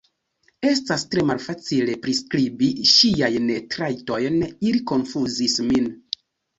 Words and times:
Estas 0.69 1.03
tre 1.11 1.25
malfacile 1.31 1.99
priskribi 2.07 2.71
ŝiajn 2.95 3.55
trajtojn, 3.77 4.43
ili 4.51 4.87
konfuzis 4.95 5.61
min. 5.73 5.93